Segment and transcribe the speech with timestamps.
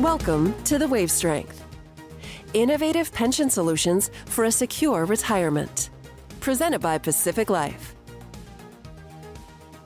[0.00, 1.64] Welcome to the Wave Strength.
[2.54, 5.90] Innovative pension solutions for a secure retirement.
[6.38, 7.96] Presented by Pacific Life.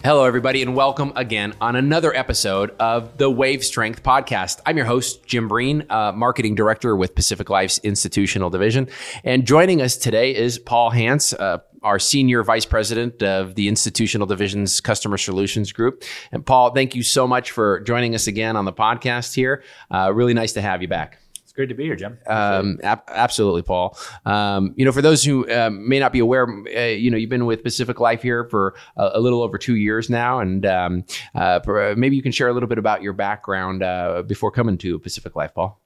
[0.04, 4.60] Hello, everybody, and welcome again on another episode of the Wave Strength Podcast.
[4.66, 8.88] I'm your host, Jim Breen, uh, Marketing Director with Pacific Life's Institutional Division.
[9.24, 14.26] And joining us today is Paul Hance, uh, our Senior Vice President of the Institutional
[14.26, 16.04] Division's Customer Solutions Group.
[16.30, 19.62] And Paul, thank you so much for joining us again on the podcast here.
[19.90, 21.18] Uh, really nice to have you back.
[21.42, 22.16] It's great to be here, Jim.
[22.26, 23.98] Um, ab- absolutely, Paul.
[24.24, 27.28] Um, you know, for those who um, may not be aware, uh, you know, you've
[27.28, 31.04] been with Pacific Life here for a, a little over two years now, and um,
[31.34, 31.60] uh,
[31.94, 35.36] maybe you can share a little bit about your background uh, before coming to Pacific
[35.36, 35.78] Life, Paul.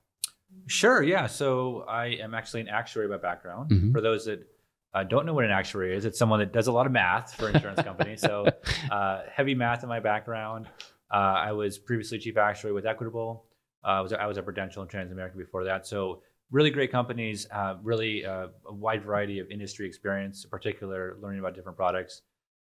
[0.69, 1.03] Sure.
[1.03, 1.27] Yeah.
[1.27, 3.71] So I am actually an actuary by background.
[3.71, 3.93] Mhm.
[3.93, 4.47] For those that
[4.97, 7.35] uh, don't know what an actuary is, it's someone that does a lot of math
[7.35, 8.23] for insurance companies.
[8.23, 8.47] So
[8.91, 10.69] uh, heavy math in my background.
[11.13, 11.17] Uh,
[11.49, 13.45] I was previously chief actuary with Equitable.
[13.85, 15.87] Uh, I was I was at Prudential and Transamerica before that.
[15.87, 17.47] So really great companies.
[17.53, 22.23] Uh, really uh, a wide variety of industry experience, in particular learning about different products.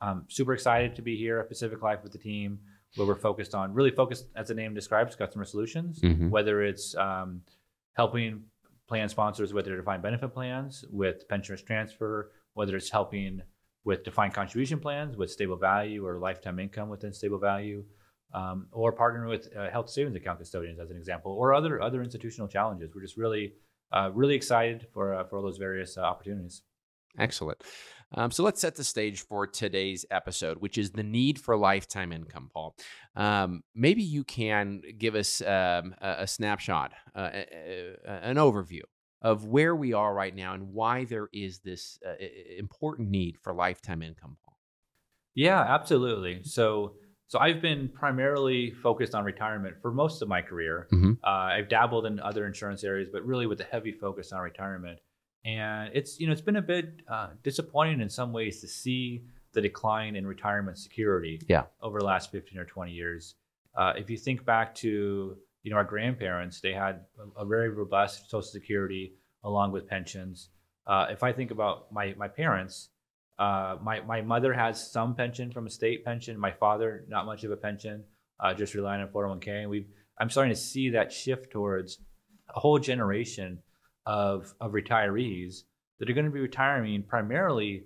[0.01, 2.57] Um, super excited to be here at Pacific Life with the team,
[2.95, 6.01] where we're focused on really focused, as the name describes, customer solutions.
[6.01, 6.31] Mhm.
[6.31, 7.41] Whether it's um,
[7.93, 8.43] helping
[8.87, 13.41] plan sponsors with their defined benefit plans, with pension risk transfer, whether it's helping
[13.83, 17.83] with defined contribution plans with stable value or lifetime income within stable value,
[18.33, 22.01] um, or partnering with uh, health savings account custodians as an example, or other other
[22.01, 22.91] institutional challenges.
[22.93, 23.53] We're just really
[23.91, 26.61] uh, really excited for uh, for all those various uh, opportunities.
[27.17, 27.63] Excellent.
[28.13, 32.11] Um, so let's set the stage for today's episode, which is the need for lifetime
[32.13, 32.75] income, Paul.
[33.15, 38.81] Um, maybe you can give us um, a, a snapshot, uh, a- a- an overview
[39.21, 42.13] of where we are right now and why there is this uh,
[42.57, 44.57] important need for lifetime income, Paul.
[45.35, 46.43] Yeah, absolutely.
[46.43, 46.95] So
[47.29, 50.87] so I've been primarily focused on retirement for most of my career.
[50.93, 51.17] Mhm.
[51.23, 54.99] Uh, I've dabbled in other insurance areas, but really with a heavy focus on retirement.
[55.47, 59.23] And it's you know it's been a bit uh, disappointing in some ways to see
[59.53, 61.63] the decline in retirement security Yeah.
[61.81, 63.35] over the last 15 or 20 years.
[63.75, 66.95] Uh, if you think back to you know our grandparents, they had
[67.37, 69.13] a, a very robust Social Security
[69.43, 70.49] along with pensions.
[70.85, 72.89] Uh, if I think about my my parents,
[73.39, 76.37] uh, my my mother has some pension from a state pension.
[76.37, 78.03] My father, not much of a pension,
[78.41, 79.47] uh, just relying on 401k.
[79.61, 79.87] And we,
[80.19, 81.99] I'm starting to see that shift towards
[82.55, 83.59] a whole generation
[84.07, 85.63] of of retirees
[85.99, 87.83] that are going to be retiring primarily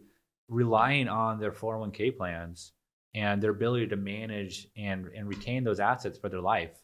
[0.47, 2.73] relying on their 401k plans
[3.15, 6.77] and their ability to manage and and retain those assets for their life,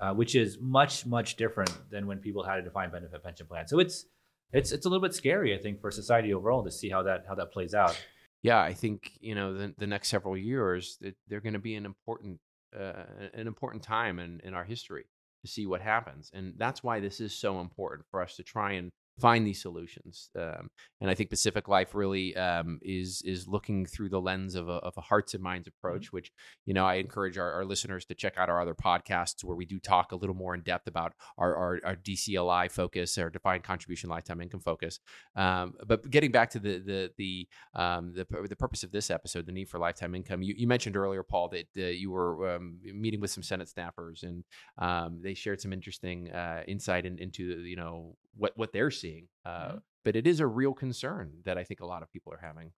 [0.00, 3.66] uh, which is much much different than when people had a defined benefit pension plan.
[3.66, 4.06] So it's
[4.52, 7.24] it's it's a little bit scary, I think, for society overall to see how that
[7.28, 8.00] how that plays out.
[8.42, 11.74] Yeah, I think you know the, the next several years that they're going to be
[11.74, 12.38] an important
[12.78, 15.08] uh, an important time in, in our history to
[15.48, 18.90] see what happens, and that's why this is so important for us to try and
[19.18, 20.30] find these solutions.
[20.38, 20.70] Um,
[21.00, 24.74] and I think Pacific Life really um, is is looking through the lens of a,
[24.74, 26.32] of a hearts and minds approach, which
[26.66, 29.64] you know I encourage our, our listeners to check out our other podcasts where we
[29.64, 33.64] do talk a little more in depth about our our, our DCLI focus, our defined
[33.64, 35.00] contribution lifetime income focus.
[35.36, 39.46] Um, but getting back to the the the um, the, the purpose of this episode,
[39.46, 40.42] the need for lifetime income.
[40.42, 44.22] You, you mentioned earlier, Paul, that uh, you were um, meeting with some Senate staffers,
[44.22, 44.44] and
[44.78, 49.07] um, they shared some interesting uh, insight in, into you know what what they're seeing.
[49.44, 49.82] Uh, Mhm.
[50.04, 52.72] But it is a real concern that I think a lot of people are having.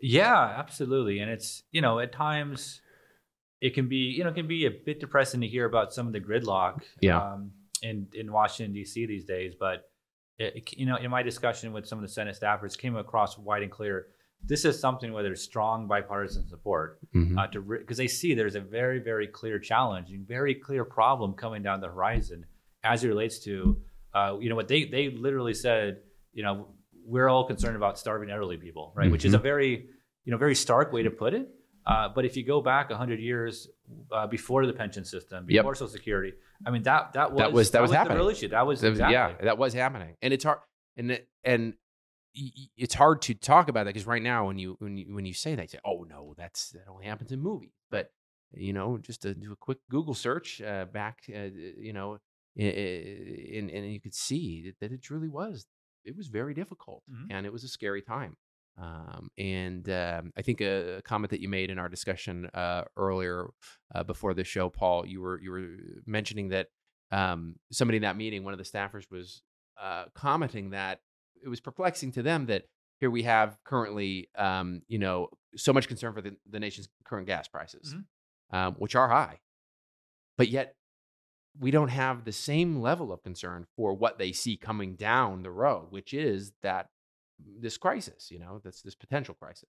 [0.00, 1.18] Yeah, absolutely.
[1.20, 2.80] And it's, you know, at times
[3.60, 6.06] it can be, you know, it can be a bit depressing to hear about some
[6.06, 7.18] of the gridlock Yeah.
[7.22, 7.52] um,
[7.82, 9.06] in, in Washington, D.C.
[9.06, 9.54] these days.
[9.58, 9.90] But,
[10.38, 13.62] it, you know, in my discussion with some of the Senate staffers, came across wide
[13.62, 14.06] and clear.
[14.42, 17.38] This is something where there's strong bipartisan support Mhm.
[17.38, 21.34] uh, to because they see there's a very very clear challenge and very clear problem
[21.34, 22.46] coming down the horizon
[22.82, 23.76] as it relates to
[24.14, 25.98] uh, you know what they they literally said
[26.32, 26.68] you know
[27.04, 29.86] we're all concerned about starving elderly people right which is a very
[30.24, 31.48] you know very stark way to put it
[31.86, 33.68] uh, but if you go back 100 years
[34.12, 35.62] uh, before the pension system Yep.
[35.62, 36.32] before social security
[36.66, 38.18] i mean that that was That was- that was the happening.
[38.18, 40.58] real issue that was That was- exactly Yeah, that was happening, and it's hard,
[40.96, 41.74] and it- and
[42.76, 45.34] it's hard to talk about that because right now, when you when you when you
[45.34, 48.12] say that, you say, "Oh no, that's that only happens in movies." But
[48.54, 51.48] you know, just to do a quick Google search uh, back, uh,
[51.88, 52.18] you know,
[52.56, 55.66] and and you could see that, it truly was.
[56.04, 57.26] It was very difficult, Mhm.
[57.30, 58.36] and it was a scary time.
[58.78, 62.84] Um, and um, I think a, a comment that you made in our discussion uh,
[62.96, 63.48] earlier
[63.94, 65.66] uh, before the show, Paul, you were you were
[66.06, 66.68] mentioning that
[67.10, 69.42] um, somebody in that meeting, one of the staffers was
[69.80, 71.00] uh, commenting that
[71.42, 72.64] it was perplexing to them that
[73.00, 77.26] here we have currently, um, you know, so much concern for the, the nation's current
[77.26, 77.94] gas prices,
[78.52, 79.40] um, which are high,
[80.38, 80.76] but yet
[81.58, 85.50] we don't have the same level of concern for what they see coming down the
[85.50, 86.88] road, which is that
[87.58, 89.68] this crisis, you know, that's this potential crisis.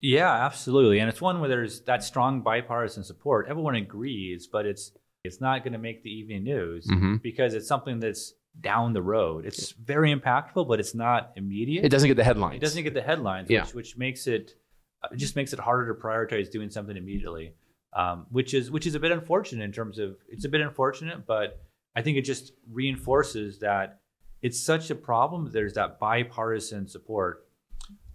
[0.00, 0.98] Yeah, absolutely.
[1.00, 3.46] And it's one where there's that strong bipartisan support.
[3.48, 4.92] Everyone agrees, but it's
[5.22, 7.16] it's not going to make the evening news Mm-hmm.
[7.16, 9.44] because it's something that's down the road.
[9.44, 11.84] It's very impactful, but it's not immediate.
[11.84, 12.56] It doesn't get the headlines.
[12.56, 13.64] It doesn't get the headlines, Yeah.
[13.66, 14.54] which, which makes it
[15.02, 17.52] uh, it just makes it harder to prioritize doing something immediately,
[17.92, 21.26] um, which is which is a bit unfortunate in terms of it's a bit unfortunate,
[21.26, 21.60] but
[21.96, 24.00] I think it just reinforces that
[24.42, 25.50] it's such a problem.
[25.52, 27.46] There's that bipartisan support.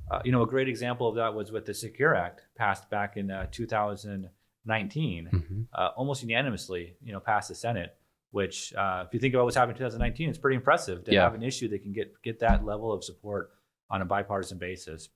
[0.09, 3.17] Uh, you know, a great example of that was with the Secure Act passed back
[3.17, 5.67] in uh, 2019, Mhm.
[5.73, 7.95] uh, almost unanimously, you know, passed the Senate.
[8.31, 11.21] Which, uh, if you think about what's happened in 2019, it's pretty impressive to Yeah.
[11.23, 13.51] have an issue that can get get that level of support
[13.89, 15.07] on a bipartisan basis.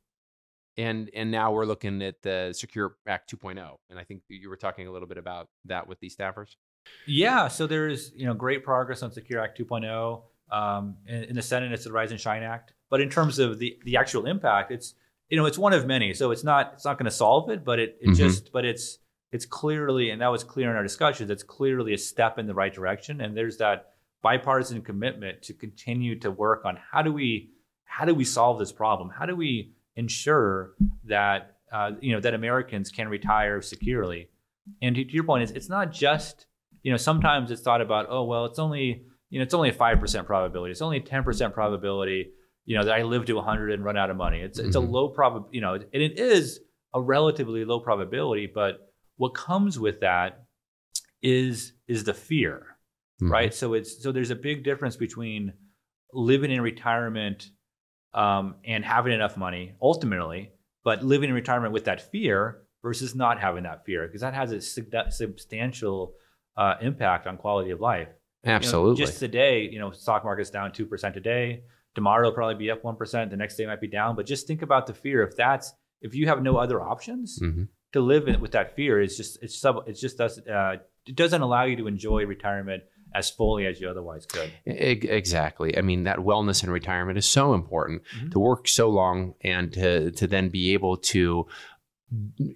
[0.79, 4.55] And and now we're looking at the Secure Act 2.0, and I think you were
[4.57, 6.55] talking a little bit about that with these staffers.
[7.05, 10.21] Yeah, so there's you know great progress on Secure Act 2.0.
[10.51, 12.73] Um, in, in the Senate, it's the Rise and Shine Act.
[12.89, 14.95] But in terms of the the actual impact, it's
[15.29, 16.13] you know it's one of many.
[16.13, 18.15] So it's not it's not going to solve it, but it, it Mhm.
[18.15, 18.99] just but it's
[19.31, 21.29] it's clearly and that was clear in our discussions.
[21.29, 23.93] It's clearly a step in the right direction, and there's that
[24.23, 27.51] bipartisan commitment to continue to work on how do we
[27.85, 29.09] how do we solve this problem?
[29.09, 30.71] How do we ensure
[31.05, 34.29] that uh, you know that Americans can retire securely?
[34.81, 36.45] And to, to your point, is it's not just
[36.83, 39.73] you know sometimes it's thought about oh well it's only you know it's only a
[39.73, 42.31] five percent probability it's only a ten percent probability
[42.65, 44.79] you know that I live to 100 and run out of money it's it's a
[44.79, 44.89] Mhm.
[44.95, 46.59] low prob you know and it is
[46.93, 48.73] a relatively low probability but
[49.17, 50.45] what comes with that
[51.21, 52.77] is is the fear
[53.21, 53.29] Mhm.
[53.31, 55.53] right so it's so there's a big difference between
[56.13, 57.51] living in retirement
[58.13, 60.51] um, and having enough money ultimately
[60.83, 64.51] but living in retirement with that fear versus not having that fear because that has
[64.51, 66.13] a sig- substantial
[66.57, 68.07] uh, impact on quality of life.
[68.43, 69.05] You know, Absolutely.
[69.05, 71.63] just today you know stock market's down 2% today.
[71.95, 74.15] Tomorrow it'll probably be up 1% the next day might be down.
[74.15, 75.23] But just think about the fear.
[75.23, 77.67] If that's if you have no other options Mhm.
[77.93, 80.77] to live in, with that fear is just it's sub it just does uh,
[81.07, 82.83] it doesn't allow you to enjoy retirement
[83.13, 84.51] as fully as you otherwise could.
[84.65, 85.77] Exactly.
[85.77, 88.31] I mean, that wellness and retirement is so important Mhm.
[88.31, 91.47] to work so long and to, to then be able to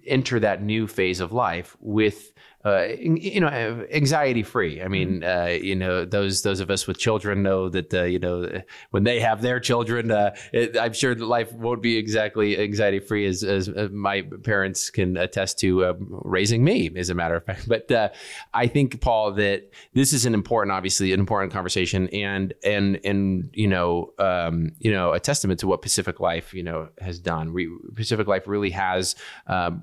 [0.06, 2.32] enter that new phase of life with,
[2.64, 3.48] uh, you know,
[3.92, 4.82] anxiety free.
[4.82, 8.18] I mean, uh, you know, those those of us with children know that, uh, you
[8.18, 12.58] know, when they have their children, uh, it, I'm sure that life won't be exactly
[12.58, 17.14] anxiety free as, as uh, my parents can attest to uh, raising me, as a
[17.14, 17.68] matter of fact.
[17.68, 18.08] But uh,
[18.54, 23.50] I think, Paul, that this is an important, obviously, an important conversation, and and and
[23.52, 27.52] you know, um, you know, a testament to what Pacific Life, you know, has done.
[27.52, 29.16] We, Pacific Life really has
[29.48, 29.82] um,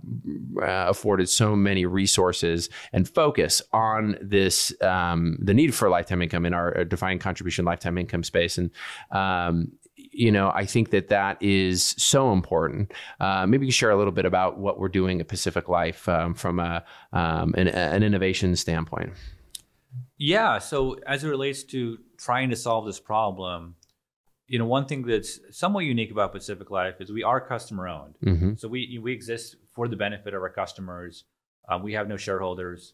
[0.60, 6.46] uh, afforded so many resources and focus on this, um, the need for lifetime income
[6.46, 8.72] in our uh, defined contribution lifetime income space, and
[9.12, 12.92] um, you know, I think that that is so important.
[13.20, 16.34] Uh, maybe you share a little bit about what we're doing at Pacific Life um,
[16.34, 16.84] from a,
[17.14, 19.14] um, an, an innovation standpoint.
[20.18, 20.60] Yeah.
[20.60, 23.76] So as it relates to trying to solve this problem,
[24.48, 28.16] you know, one thing that's somewhat unique about Pacific Life is we are customer owned.
[28.24, 28.54] Mm-hmm.
[28.56, 31.24] So we we exist for the benefit of our customers.
[31.68, 32.94] Uh, we have no shareholders.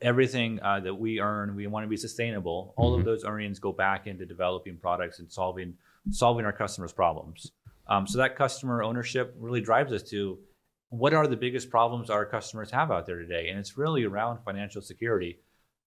[0.00, 2.74] Everything uh, that we earn, we want to be sustainable.
[2.76, 2.98] All Mhm.
[3.00, 5.76] of those earnings go back into developing products and solving
[6.10, 7.52] solving our customers' problems.
[7.86, 10.36] Um, so that customer ownership really drives us to
[10.88, 14.38] what are the biggest problems our customers have out there today, and it's really around
[14.44, 15.38] financial security.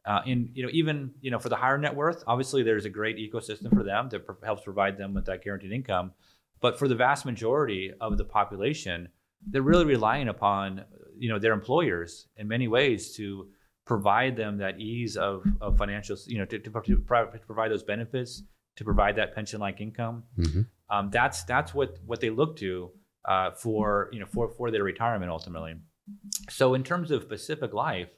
[0.05, 2.89] Uh, and you know, even you know, for the higher net worth, obviously there's a
[2.89, 6.13] great ecosystem for them that pro- helps provide them with that guaranteed income.
[6.61, 9.09] But for the vast majority of the population,
[9.45, 10.85] they're really relying upon
[11.17, 13.47] you know their employers in many ways to
[13.85, 17.01] provide them that ease of, of financial you know to, to, to
[17.45, 18.43] provide those benefits
[18.75, 20.61] to provide that pension like income Mm-hmm.
[20.95, 22.91] um, that's that's what what they look to
[23.27, 25.75] uh, for you know for for their retirement ultimately
[26.49, 28.09] so in terms of pacific life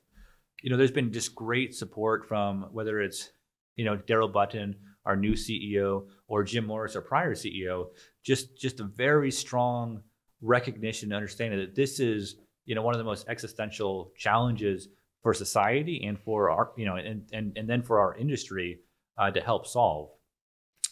[0.61, 3.29] you know there's been just great support from whether it's
[3.75, 4.75] you know Darryl Button
[5.05, 7.87] our new ceo or jim morris our prior ceo
[8.25, 10.01] just just a very strong
[10.41, 12.35] recognition and understanding that this is
[12.67, 14.89] you know one of the most existential challenges
[15.23, 18.81] for society and for our you know and and, and then for our industry
[19.17, 20.11] uh, to help solve.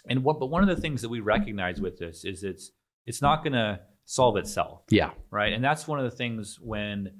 [0.10, 2.72] And what but one of the things that we recognize with this is it's
[3.06, 4.82] it's not going to solve itself.
[4.90, 5.12] Yeah.
[5.30, 5.54] right?
[5.54, 7.12] And that's one of the things when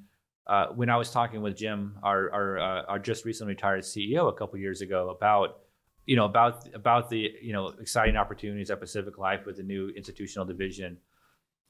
[0.48, 4.30] uh, when i was talking with jim our our, uh, our just recently retired ceo
[4.30, 5.62] a couple years ago about
[6.06, 9.90] you know about about the you know exciting opportunities at pacific life with the new
[9.98, 10.98] institutional division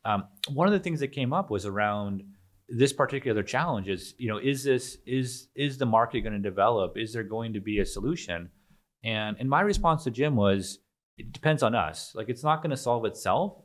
[0.03, 2.23] um, one of the things that came up was around
[2.67, 6.97] this particular challenge is, you know, is this is is the market going to develop?
[6.97, 8.49] Is there going to be a solution?
[9.03, 10.79] And and my response to Jim was,
[11.17, 12.13] it depends on us.
[12.15, 13.61] Like it's not going to solve itself.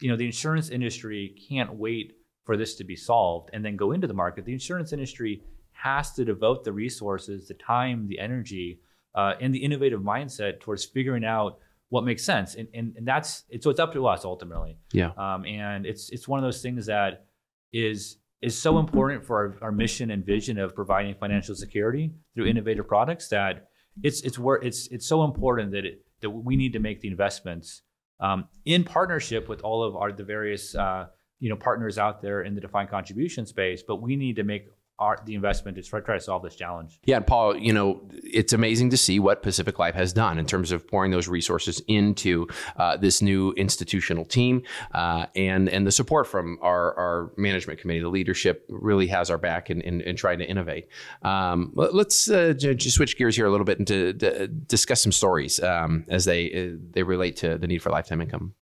[0.00, 2.12] You know, the insurance industry can't wait
[2.44, 4.44] for this to be solved and then go into the market.
[4.44, 5.42] The insurance industry
[5.72, 8.80] has to devote the resources, the time, the energy,
[9.14, 11.58] uh, and the innovative mindset towards figuring out
[11.88, 12.54] what makes sense.
[12.54, 14.78] And, and, and that's so it's up to us ultimately.
[14.92, 15.10] Yeah.
[15.16, 17.26] Um, and it's it's one of those things that
[17.72, 22.46] is is so important for our, our mission and vision of providing financial security through
[22.46, 23.68] innovative products that
[24.02, 27.08] it's it's where it's it's so important that it, that we need to make the
[27.08, 27.82] investments
[28.20, 31.06] um, in partnership with all of our the various uh,
[31.40, 33.82] you know partners out there in the defined contribution space.
[33.86, 34.66] But we need to make
[34.98, 37.00] our, the investment to try, to solve this challenge.
[37.04, 40.46] Yeah, and Paul, you know, it's amazing to see what Pacific Life has done in
[40.46, 42.46] terms of pouring those resources into
[42.76, 48.00] uh, this new institutional team, uh, and and the support from our, our management committee,
[48.00, 50.88] the leadership really has our back in, in, in trying to innovate.
[51.22, 55.12] Um, let's uh, just switch gears here a little bit and to, to discuss some
[55.12, 58.54] stories um, as they uh, they relate to the need for lifetime income.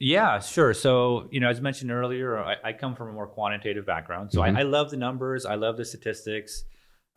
[0.00, 0.74] Yeah, sure.
[0.74, 4.32] So, you know, as mentioned earlier, I, I come from a more quantitative background.
[4.32, 4.56] So mm-hmm.
[4.56, 5.44] I, I, love the numbers.
[5.44, 6.64] I love the statistics.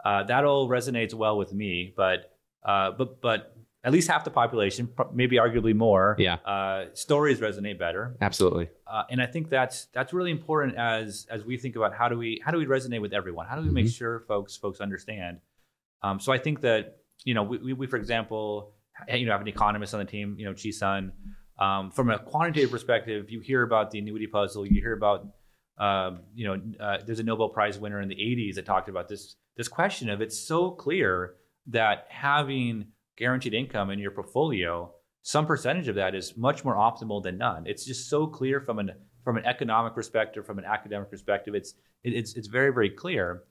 [0.03, 1.93] Uh, that all resonates well with me.
[1.95, 2.31] But,
[2.65, 6.35] uh, but, but at least half the population, maybe arguably more, yeah.
[6.35, 8.15] Uh, stories resonate better.
[8.21, 8.69] Absolutely.
[8.85, 12.17] Uh, and I think that's that's really important as as we think about how do
[12.17, 13.47] we how do we resonate with everyone?
[13.47, 13.75] How do we mm-hmm.
[13.75, 15.39] make sure folks folks understand?
[16.03, 18.75] Um, so I think that you know we, we, we for example
[19.11, 21.11] you know have an economist on the team, you know Chi Sun
[21.61, 24.65] um, from a quantitative perspective, you hear about the annuity puzzle.
[24.65, 25.27] You hear about,
[25.77, 29.07] um, you know, uh, there's a Nobel Prize winner in the 80s that talked about
[29.07, 31.35] this this question of it's so clear
[31.67, 34.91] that having guaranteed income in your portfolio,
[35.21, 37.67] some percentage of that is much more optimal than none.
[37.67, 41.53] It's just so clear from an from an economic perspective, from an academic perspective.
[41.53, 43.43] It's it, it's it's very very clear.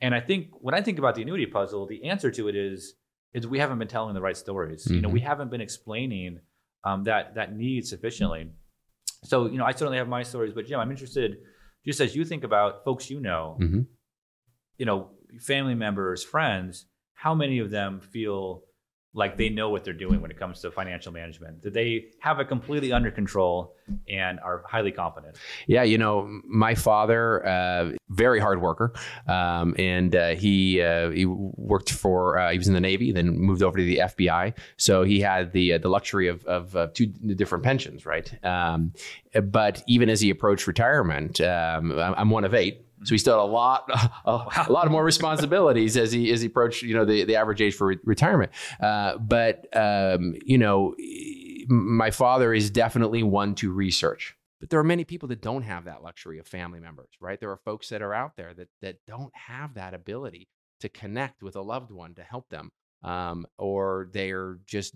[0.00, 2.94] And I think when I think about the annuity puzzle, the answer to it is
[3.34, 4.84] is we haven't been telling the right stories.
[4.84, 4.94] Mm-hmm.
[4.94, 5.28] You know, we mm-hmm.
[5.28, 6.38] haven't been explaining
[6.84, 8.50] um, that that need sufficiently.
[9.24, 11.38] So you know, I certainly have my stories, but Jim, I'm interested
[11.84, 13.80] just as you think about folks you know, mm-hmm.
[14.76, 16.86] you know, family members, friends.
[17.14, 18.62] How many of them feel
[19.18, 22.38] like they know what they're doing when it comes to financial management that they have
[22.38, 23.74] it completely under control
[24.08, 25.36] and are highly confident.
[25.66, 28.92] Yeah you know my father uh, very hard worker
[29.26, 33.36] um, and uh, he uh, he worked for uh, he was in the navy then
[33.36, 37.06] moved over to the fbi so he had the uh, the luxury of, of two
[37.06, 38.32] different pensions right?
[38.44, 38.92] Um,
[39.42, 43.42] but even as he approached retirement um, i'm one of eight so he still had
[43.42, 43.88] a lot,
[44.24, 47.60] a, a lot more responsibilities as he as he approached, you know, the, the average
[47.60, 48.52] age for re- retirement.
[48.80, 50.94] Uh, but um, you know,
[51.68, 54.34] my father is definitely one to research.
[54.60, 57.38] But there are many people that don't have that luxury of family members, right?
[57.38, 60.48] There are folks that are out there that that don't have that ability
[60.80, 62.70] to connect with a loved one to help them,
[63.02, 64.94] um, or they're just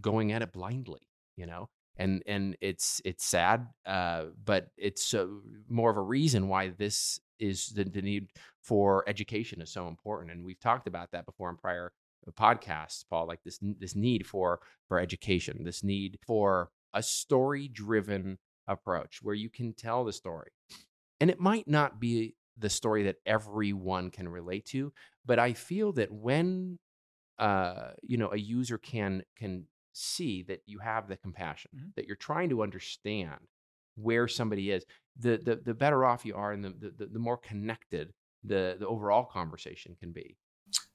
[0.00, 1.00] going at it blindly,
[1.36, 5.26] you know and and it's it's sad uh, but it's uh,
[5.68, 8.28] more of a reason why this is the, the need
[8.62, 11.92] for education is so important and we've talked about that before in prior
[12.26, 17.68] uh, podcasts paul like this this need for for education this need for a story
[17.68, 20.50] driven approach where you can tell the story
[21.20, 24.92] and it might not be the story that everyone can relate to
[25.26, 26.78] but i feel that when
[27.38, 31.88] uh you know a user can can see that you have the compassion mm-hmm.
[31.96, 33.38] that you're trying to understand
[33.96, 34.84] where somebody is
[35.18, 38.86] the the, the better off you are and the, the, the more connected the the
[38.86, 40.36] overall conversation can be.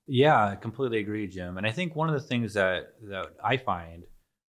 [0.08, 3.58] Yeah i completely agree jim and i think one of the things that that i
[3.58, 4.04] find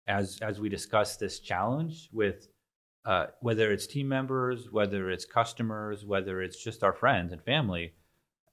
[0.07, 2.49] as as we discuss this challenge with
[3.05, 7.95] uh, whether it's team members whether it's customers whether it's just our friends and family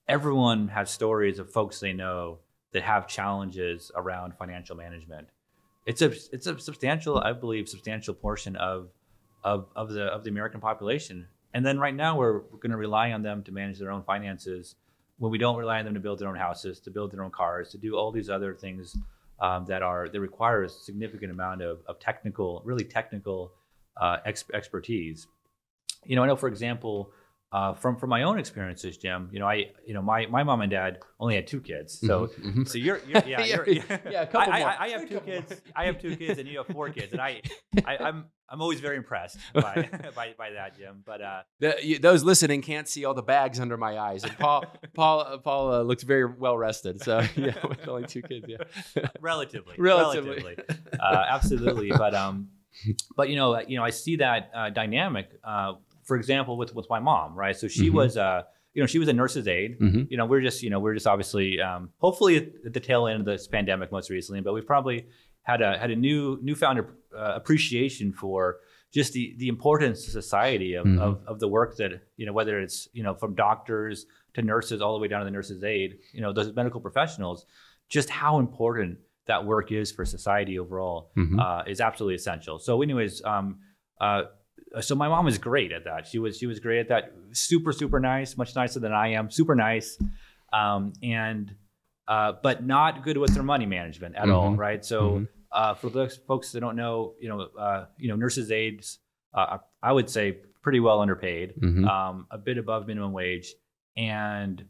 [0.07, 2.39] everyone has stories of folks they know
[2.75, 5.29] that have challenges around financial management.
[5.85, 8.89] It's a it's a substantial i believe substantial portion of
[9.45, 11.27] of, of the of the American population.
[11.53, 14.03] And then right now we're, we're going to rely on them to manage their own
[14.03, 14.75] finances
[15.19, 17.31] when we don't rely on them to build their own houses, to build their own
[17.31, 18.97] cars, to do all these other things
[19.39, 23.53] um, that are that require a significant amount of, of technical, really technical
[24.01, 25.27] uh, ex- expertise.
[26.05, 27.11] You know, I know, for example,
[27.53, 29.29] uh, from from my own experiences, Jim.
[29.31, 32.27] You know, I you know my my mom and dad only had two kids, so
[32.27, 32.49] mm-hmm.
[32.49, 32.63] mm-hmm.
[32.63, 34.67] so you're, you're yeah you're, yeah a couple I, more.
[34.67, 35.49] I, I have two kids.
[35.51, 35.59] More.
[35.75, 37.41] I have two kids, and you have four kids, and I,
[37.85, 41.01] I I'm I'm always very impressed by by, by that, Jim.
[41.05, 44.37] But uh, the, you, those listening can't see all the bags under my eyes, and
[44.37, 47.01] Paul Paul uh, Paul uh, looks very well rested.
[47.01, 48.57] So yeah, with only two kids, yeah,
[49.19, 50.57] relatively, relatively, relatively.
[50.99, 51.91] Uh, absolutely.
[51.91, 52.49] But um,
[53.15, 55.73] but you know, you know, I see that uh, dynamic uh,
[56.03, 57.55] for example, with with my mom, right?
[57.57, 57.93] So she Mhm.
[57.93, 58.43] was uh,
[58.75, 59.79] you know, she was a nurse's aide.
[59.79, 60.11] Mhm.
[60.11, 63.21] You know, we're just, you know, we're just obviously, um, hopefully at the tail end
[63.21, 65.07] of this pandemic most recently, but we've probably
[65.43, 68.57] had a had a new newfound uh, appreciation for
[68.93, 70.99] just the the importance to society of, Mhm.
[70.99, 74.05] of of the work that you know, whether it's you know from doctors
[74.35, 77.45] to nurses all the way down to the nurses aide, you know, those medical professionals,
[77.89, 81.39] just how important that work is for society overall Mhm.
[81.39, 82.59] uh, is absolutely essential.
[82.59, 83.59] So, anyways, um,
[84.01, 84.23] uh,
[84.81, 86.07] so my mom was great at that.
[86.07, 87.13] She was she was great at that.
[87.31, 89.29] Super super nice, much nicer than I am.
[89.31, 89.97] Super nice,
[90.53, 91.53] um, and
[92.07, 94.51] uh, but not good with their money management at all.
[94.51, 94.57] Mhm.
[94.57, 94.85] Right.
[94.85, 95.27] So Mhm.
[95.51, 98.99] uh, for those folks that don't know, you know, uh, you know, nurses aides,
[99.33, 101.87] uh, I would say pretty well underpaid, Mhm.
[101.87, 103.53] um, a bit above minimum wage,
[103.97, 104.65] and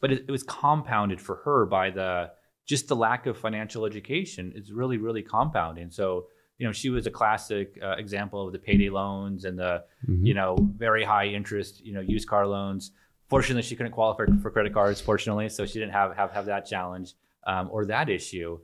[0.00, 2.30] but it, it was compounded for her by the
[2.66, 5.90] just the lack of financial education It's really really compounding.
[5.90, 6.26] So
[6.58, 10.26] you know she was a classic uh, example of the payday loans and the Mhm.
[10.26, 12.92] you know very high interest you know used car loans.
[13.28, 15.00] Fortunately, she couldn't qualify for credit cards.
[15.00, 17.14] Fortunately, so she didn't have have, have that challenge
[17.46, 18.58] um, or that issue.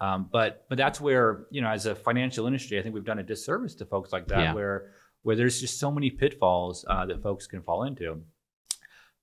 [0.00, 3.18] Um, but but that's where you know as a financial industry, I think we've done
[3.18, 4.54] a disservice to folks like that, Yeah.
[4.54, 8.22] where where there's just so many pitfalls uh, that folks can fall into.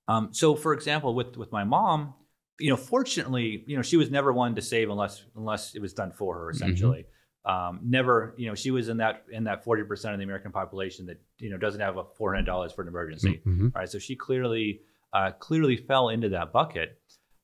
[0.07, 2.13] Um, so, for example, with with my mom,
[2.59, 5.93] you know, fortunately, you know, she was never one to save unless unless it was
[5.93, 6.49] done for her.
[6.49, 7.05] Essentially,
[7.45, 10.51] um, never, you know, she was in that in that forty percent of the American
[10.51, 13.41] population that you know doesn't have a four hundred dollars for an emergency.
[13.45, 13.75] Mhm.
[13.75, 14.81] Right, so she clearly
[15.11, 16.99] uh, clearly fell into that bucket,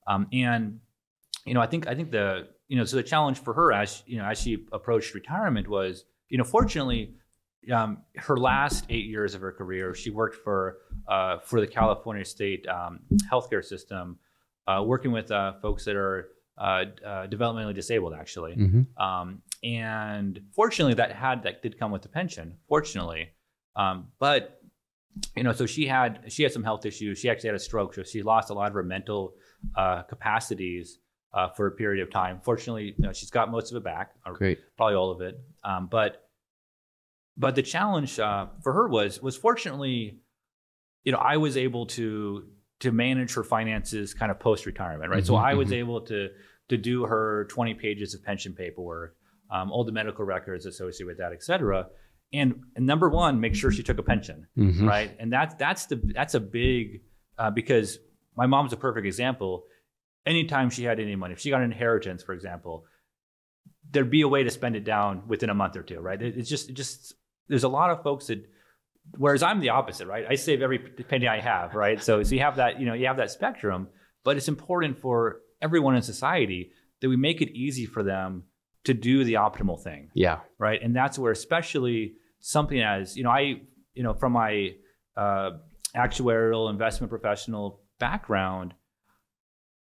[0.06, 0.80] um, and
[1.46, 4.02] you know, I think I think the you know, so the challenge for her as
[4.06, 7.14] you know as she approached retirement was, you know, fortunately,
[7.72, 10.78] um, her last eight years of her career, she worked for
[11.08, 14.18] uh, for the California state um, healthcare system,
[14.66, 16.28] uh, working with uh, folks that are
[16.58, 18.54] uh, uh, developmentally disabled, actually.
[18.54, 18.86] Mhm.
[19.00, 22.56] Um, and fortunately, that had that did come with the pension.
[22.68, 23.30] Fortunately,
[23.76, 24.60] um, but
[25.36, 27.18] you know, so she had she had some health issues.
[27.18, 29.34] She actually had a stroke, so she lost a lot of her mental
[29.76, 30.98] uh, capacities
[31.34, 32.40] uh, for a period of time.
[32.42, 34.58] Fortunately, you know, she's got most of it back, Great.
[34.76, 35.38] probably all of it.
[35.64, 36.28] Um, but
[37.36, 40.20] but the challenge uh, for her was was fortunately,
[41.04, 42.46] you know, I was able to
[42.80, 45.26] to manage her finances kind of post retirement, right?
[45.26, 45.74] so Mhm, I was mhm.
[45.74, 46.30] able to
[46.70, 49.16] to do her 20 pages of pension paperwork,
[49.50, 51.86] um, all the medical records associated with that, et cetera.
[52.32, 54.86] And, and number one, make sure she took a pension, Mhm.
[54.88, 55.10] right?
[55.18, 57.02] And that's that's the that's a big
[57.38, 57.98] uh, because
[58.36, 59.64] my mom's a perfect example.
[60.26, 62.84] Anytime she had any money, if she got an inheritance, for example,
[63.90, 66.20] there'd be a way to spend it down within a month or two, right?
[66.20, 67.14] It, it's just it just
[67.48, 68.44] there's a lot of folks that
[69.16, 70.24] whereas I'm the opposite, right?
[70.28, 72.00] I save every penny I have, right?
[72.00, 73.88] So so you have that, you know, you have that spectrum,
[74.22, 78.44] but it's important for everyone in society that we make it easy for them
[78.84, 80.40] to do the optimal thing Yeah.
[80.58, 80.80] right?
[80.82, 83.60] And that's where, especially something as you know, I
[83.94, 84.74] you know from my
[85.16, 85.50] uh,
[85.94, 88.74] actuarial investment professional background,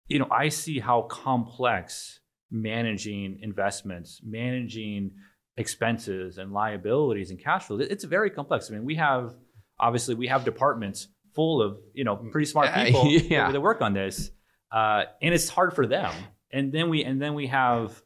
[0.08, 2.19] you know, I see how complex
[2.52, 5.12] managing investments, managing
[5.58, 7.80] expenses and liabilities and cash flow.
[7.80, 8.69] It's very complex.
[8.69, 9.34] I mean, we have
[9.80, 13.52] obviously we have departments full of you know pretty smart people yeah.
[13.52, 14.32] that work on this,
[14.71, 16.13] uh, and it's hard for them.
[16.52, 18.02] And then we and then we have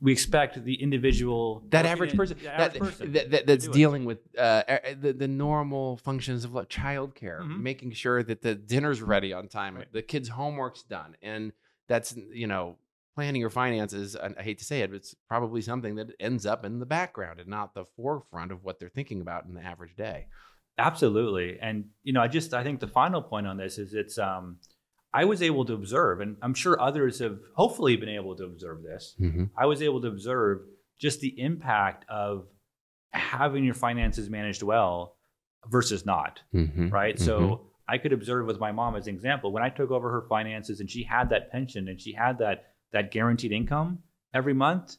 [0.00, 3.70] we expect the individual that average in- person, the that, person that, that- that's do
[3.70, 3.74] it.
[3.74, 4.62] dealing with uh,
[5.00, 7.60] the, the normal functions of like childcare, Mhm.
[7.62, 9.92] making sure that the dinner's ready on time, Right.
[9.92, 11.52] the kids' homework's done, and
[11.88, 12.76] that's you know
[13.16, 14.14] planning your finances.
[14.14, 16.86] I I hate to say it, but it's probably something that ends up in the
[16.86, 20.28] background and not the forefront of what they're thinking about in the average day.
[20.78, 21.58] Absolutely.
[21.60, 24.58] And you know, I just I think the final point on this is it's um
[25.12, 28.82] I was able to observe and I'm sure others have hopefully been able to observe
[28.82, 29.14] this.
[29.20, 29.44] Mm-hmm.
[29.56, 30.60] I was able to observe
[31.00, 32.46] just the impact of
[33.12, 35.16] having your finances managed well
[35.68, 36.88] versus not, Mm-hmm.
[36.90, 37.18] right?
[37.18, 40.26] So I could observe with my mom as an example when I took over her
[40.28, 44.00] finances and she had that pension and she had that that guaranteed income
[44.34, 44.96] every month.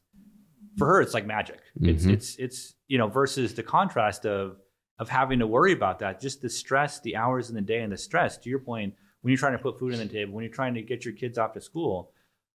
[0.78, 1.60] For her, it's like magic.
[1.82, 2.14] It's Mhm.
[2.14, 4.58] it's it's you know versus the contrast of
[4.98, 7.92] of having to worry about that, just the stress, the hours in the day, and
[7.92, 8.38] the stress.
[8.40, 10.74] To your point, when you're trying to put food on the table, when you're trying
[10.76, 12.12] to get your kids off to school,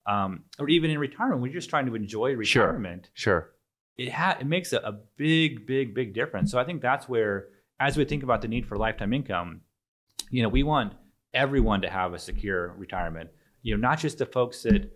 [0.06, 3.52] um, or even in retirement, when you're just trying to enjoy retirement, Sure.
[3.98, 6.52] it ha- it makes a, a big, big, big difference.
[6.52, 7.48] So I think that's where,
[7.80, 9.62] as we think about the need for lifetime income,
[10.32, 10.94] you know, we want
[11.34, 13.30] everyone to have a secure retirement.
[13.62, 14.92] You know, not just the folks that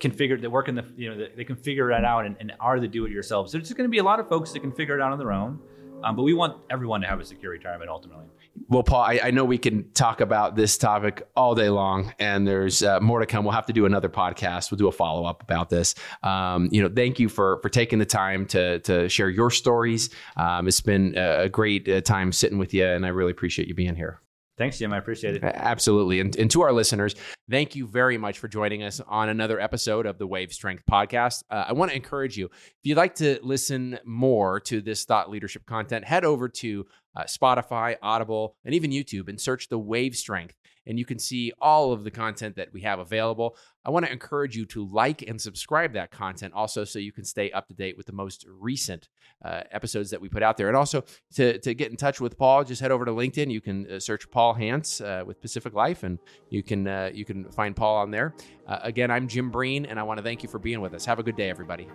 [0.00, 2.36] can figure that work in the you know that they can figure it out and,
[2.40, 3.52] and are the do-it-yourselves.
[3.52, 5.32] There's going to be a lot of folks that can figure it out on their
[5.32, 5.58] own,
[6.04, 8.26] Um, but we want everyone to have a secure retirement ultimately.
[8.68, 12.46] Well, Paul, I, I, know we can talk about this topic all day long, and
[12.46, 13.44] there's uh, more to come.
[13.44, 14.70] We'll have to do another podcast.
[14.70, 15.94] We'll do a follow up about this.
[16.22, 20.10] Um, you know, thank you for for taking the time to to share your stories.
[20.36, 23.74] Um, it's been a great uh, time sitting with you, and I really appreciate you
[23.74, 24.20] being here.
[24.58, 24.92] Thanks, Jim.
[24.92, 25.44] I appreciate it.
[25.44, 26.18] Absolutely.
[26.20, 27.14] And, and to our listeners,
[27.48, 31.44] thank you very much for joining us on another episode of the Wave Strength podcast.
[31.48, 35.30] Uh, I want to encourage you, if you'd like to listen more to this thought
[35.30, 40.16] leadership content, head over to uh, Spotify, Audible, and even YouTube and search the Wave
[40.16, 40.56] Strength
[40.88, 43.56] and you can see all of the content that we have available.
[43.84, 47.24] I want to encourage you to like and subscribe that content also so you can
[47.24, 49.08] stay up to date with the most recent
[49.44, 50.68] uh, episodes that we put out there.
[50.68, 53.50] And also to, to get in touch with Paul, just head over to LinkedIn.
[53.50, 56.18] You can uh, search Paul Hance uh, with Pacific Life and
[56.50, 58.34] you can uh, you can find Paul on there.
[58.66, 61.04] Uh, again, I'm Jim Breen and I want to thank you for being with us.
[61.04, 61.86] Have a good day, everybody.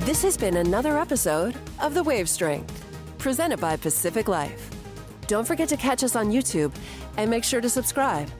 [0.00, 2.87] This has been another episode of The Wave Strength
[3.18, 4.70] presented by Pacific Life.
[5.26, 6.72] Don't forget to catch us on YouTube
[7.16, 8.30] and make sure to subscribe.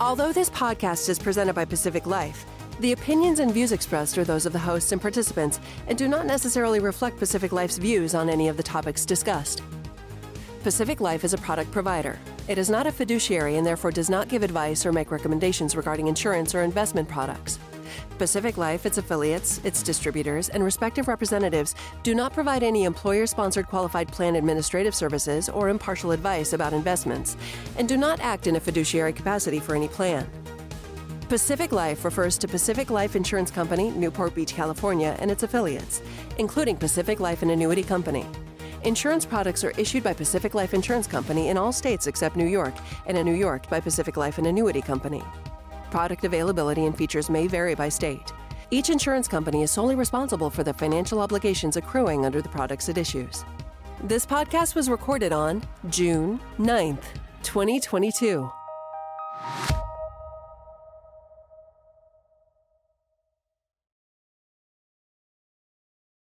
[0.00, 2.44] Although this podcast is presented by Pacific Life,
[2.80, 6.26] the opinions and views expressed are those of the hosts and participants and do not
[6.26, 9.62] necessarily reflect Pacific Life's views on any of the topics discussed.
[10.62, 12.18] Pacific Life is a product provider.
[12.48, 16.08] It is not a fiduciary and therefore does not give advice or make recommendations regarding
[16.08, 17.58] insurance or investment products.
[18.18, 23.66] Pacific Life, its affiliates, its distributors, and respective representatives do not provide any employer sponsored
[23.66, 27.36] qualified plan administrative services or impartial advice about investments,
[27.78, 30.28] and do not act in a fiduciary capacity for any plan.
[31.28, 36.00] Pacific Life refers to Pacific Life Insurance Company, Newport Beach, California, and its affiliates,
[36.38, 38.24] including Pacific Life and Annuity Company.
[38.84, 42.74] Insurance products are issued by Pacific Life Insurance Company in all states except New York,
[43.06, 45.22] and in New York by Pacific Life and Annuity Company.
[45.90, 48.32] Product availability and features may vary by state.
[48.70, 52.98] Each insurance company is solely responsible for the financial obligations accruing under the products it
[52.98, 53.44] issues.
[54.02, 57.04] This podcast was recorded on June 9th,
[57.42, 58.50] 2022.